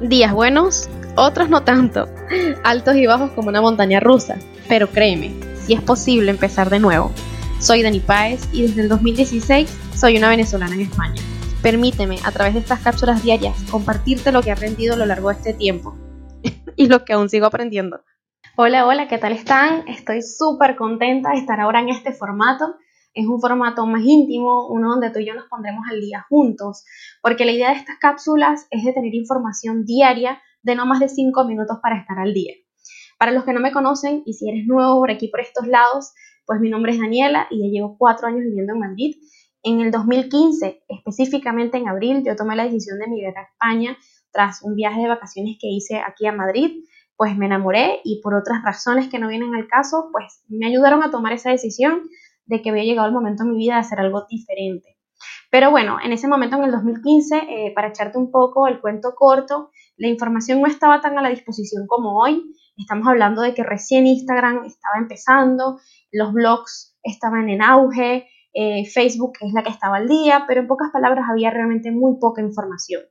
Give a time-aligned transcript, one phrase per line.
[0.00, 2.08] Días buenos, otros no tanto.
[2.62, 4.38] Altos y bajos como una montaña rusa.
[4.68, 7.10] Pero créeme, si es posible empezar de nuevo.
[7.58, 11.20] Soy Dani Páez y desde el 2016 soy una venezolana en España.
[11.62, 15.30] Permíteme, a través de estas cápsulas diarias, compartirte lo que he aprendido a lo largo
[15.30, 15.96] de este tiempo
[16.76, 18.00] y lo que aún sigo aprendiendo.
[18.54, 19.88] Hola, hola, ¿qué tal están?
[19.88, 22.76] Estoy súper contenta de estar ahora en este formato
[23.18, 26.84] es un formato más íntimo, uno donde tú y yo nos pondremos al día juntos,
[27.20, 31.08] porque la idea de estas cápsulas es de tener información diaria de no más de
[31.08, 32.54] 5 minutos para estar al día.
[33.18, 36.12] Para los que no me conocen y si eres nuevo por aquí por estos lados,
[36.46, 39.16] pues mi nombre es Daniela y ya llevo cuatro años viviendo en Madrid.
[39.64, 43.98] En el 2015, específicamente en abril, yo tomé la decisión de emigrar a España
[44.30, 46.84] tras un viaje de vacaciones que hice aquí a Madrid,
[47.16, 51.02] pues me enamoré y por otras razones que no vienen al caso, pues me ayudaron
[51.02, 52.08] a tomar esa decisión
[52.48, 54.96] de que había llegado el momento en mi vida de hacer algo diferente.
[55.50, 59.14] Pero bueno, en ese momento, en el 2015, eh, para echarte un poco el cuento
[59.14, 62.42] corto, la información no estaba tan a la disposición como hoy.
[62.76, 65.78] Estamos hablando de que recién Instagram estaba empezando,
[66.12, 70.68] los blogs estaban en auge, eh, Facebook es la que estaba al día, pero en
[70.68, 73.02] pocas palabras había realmente muy poca información.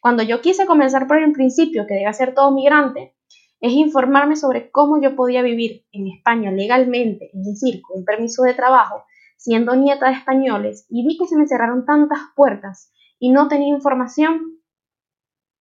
[0.00, 3.15] Cuando yo quise comenzar por el principio, que debe ser todo migrante,
[3.60, 8.54] es informarme sobre cómo yo podía vivir en España legalmente, es decir, con permiso de
[8.54, 9.04] trabajo,
[9.36, 13.74] siendo nieta de españoles, y vi que se me cerraron tantas puertas y no tenía
[13.74, 14.60] información,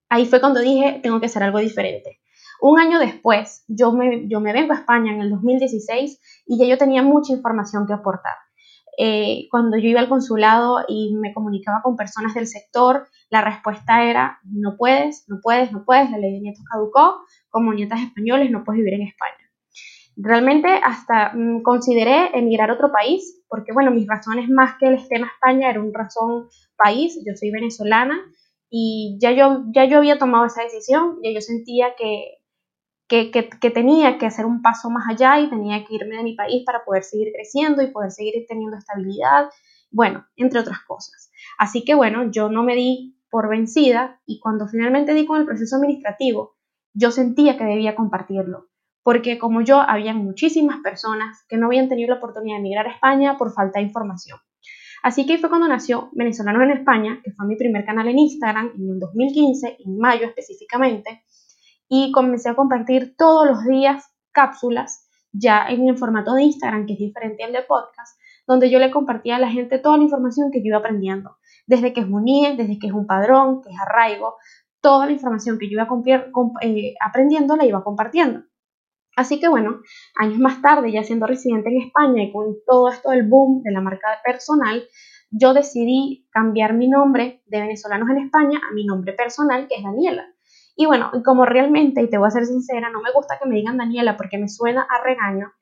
[0.10, 2.20] ahí fue cuando dije, tengo que hacer algo diferente.
[2.62, 6.66] Un año después, yo me, yo me vengo a España en el 2016 y ya
[6.66, 8.34] yo tenía mucha información que aportar.
[8.98, 14.04] Eh, cuando yo iba al consulado y me comunicaba con personas del sector, la respuesta
[14.04, 18.52] era, no puedes, no puedes, no puedes, la ley de nietos caducó, como nietas españoles
[18.52, 19.36] no puedes vivir en España.
[20.18, 25.08] Realmente hasta mm, consideré emigrar a otro país, porque bueno, mis razones más que el
[25.10, 28.18] tema España era un razón país, yo soy venezolana
[28.70, 31.96] y ya yo, ya yo había tomado esa decisión, ya yo sentía
[33.08, 36.64] que, tenía que hacer un paso más allá y tenía que irme de mi país
[36.66, 39.49] para poder seguir creciendo y poder seguir teniendo estabilidad,
[39.92, 41.32] bueno, entre otras cosas.
[41.58, 45.45] Así que bueno, yo no me di por vencida y cuando finalmente di con el
[45.45, 46.55] proceso administrativo,
[46.93, 48.70] yo sentía que debía compartirlo,
[49.04, 52.93] porque como yo, había muchísimas personas que no habían tenido la oportunidad de emigrar a
[52.93, 54.39] España por falta de información.
[55.04, 58.72] Así que fue cuando nació Venezolanos en España, que fue mi primer canal en Instagram
[58.76, 61.23] en el 2015, en mayo específicamente,
[61.90, 66.94] y comencé a compartir todos los días cápsulas ya en el formato de Instagram, que
[66.94, 70.52] es diferente al de podcast, donde yo le compartía a la gente toda la información
[70.52, 71.38] que yo iba aprendiendo,
[71.68, 74.36] desde que es un IE, desde que es un padrón, que es arraigo,
[74.82, 75.88] toda la información que yo iba
[76.62, 78.44] eh, aprendiendo la iba compartiendo.
[79.16, 79.80] Así que bueno,
[80.16, 83.72] años más tarde, ya siendo residente en España y con todo esto del boom de
[83.72, 84.84] la marca personal,
[85.32, 89.84] yo decidí cambiar mi nombre de venezolanos en España a mi nombre personal, que es
[89.84, 90.35] Daniela.
[90.75, 93.55] Y bueno, como realmente, y te voy a ser sincera, no me gusta que me
[93.55, 95.53] digan Daniela porque me suena a regaño,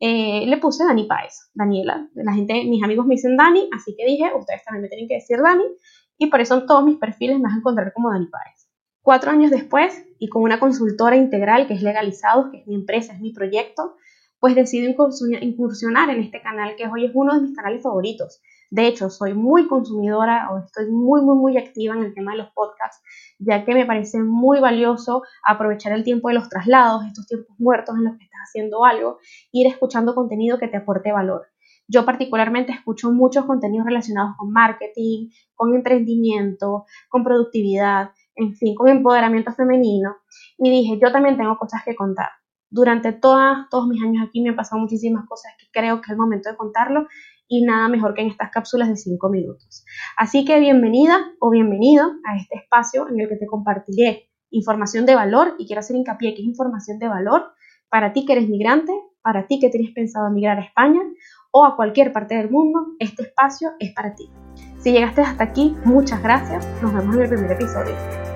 [0.00, 2.08] eh, le puse Dani Páez, Daniela.
[2.14, 5.14] La gente, mis amigos me dicen Dani, así que dije, ustedes también me tienen que
[5.14, 5.64] decir Dani,
[6.18, 8.68] y por eso en todos mis perfiles me vas a encontrar como Dani Páez.
[9.00, 13.14] Cuatro años después, y con una consultora integral que es Legalizados, que es mi empresa,
[13.14, 13.96] es mi proyecto,
[14.38, 14.88] pues decido
[15.40, 18.40] incursionar en este canal que hoy es uno de mis canales favoritos.
[18.70, 22.38] De hecho, soy muy consumidora o estoy muy, muy, muy activa en el tema de
[22.38, 23.02] los podcasts,
[23.38, 27.96] ya que me parece muy valioso aprovechar el tiempo de los traslados, estos tiempos muertos
[27.96, 29.18] en los que estás haciendo algo,
[29.52, 31.46] ir escuchando contenido que te aporte valor.
[31.90, 38.88] Yo particularmente escucho muchos contenidos relacionados con marketing, con emprendimiento, con productividad, en fin, con
[38.88, 40.16] empoderamiento femenino.
[40.58, 42.28] Y dije, yo también tengo cosas que contar.
[42.70, 46.10] Durante todas, todos mis años aquí me han pasado muchísimas cosas que creo que es
[46.10, 47.06] el momento de contarlo
[47.48, 49.84] y nada mejor que en estas cápsulas de 5 minutos.
[50.16, 55.14] Así que bienvenida o bienvenido a este espacio en el que te compartiré información de
[55.14, 57.52] valor y quiero hacer hincapié que es información de valor
[57.88, 58.92] para ti que eres migrante,
[59.22, 61.00] para ti que tienes pensado emigrar a España
[61.50, 64.30] o a cualquier parte del mundo, este espacio es para ti.
[64.78, 66.68] Si llegaste hasta aquí, muchas gracias.
[66.82, 68.27] Nos vemos en el primer episodio.